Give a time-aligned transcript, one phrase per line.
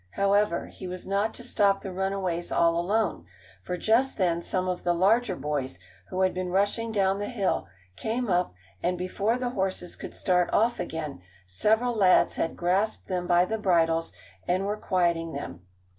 [0.15, 3.27] However, he was not to stop the runaways all alone,
[3.61, 5.77] for just then some of the larger boys,
[6.09, 10.49] who had been rushing down the hill, came up, and before the horses could start
[10.51, 14.11] off again several lads had grasped them by the bridles
[14.47, 15.67] and were quieting them.